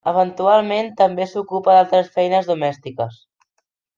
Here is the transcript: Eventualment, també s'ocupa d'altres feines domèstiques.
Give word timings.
Eventualment, 0.09 0.87
també 1.01 1.27
s'ocupa 1.33 1.77
d'altres 1.77 2.09
feines 2.17 2.51
domèstiques. 2.53 3.23